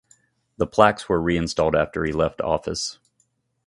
[0.57, 2.97] The plaques were reinstalled after he left office.